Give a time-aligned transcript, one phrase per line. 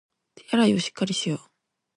[0.35, 1.51] 手洗いをしっかりしよう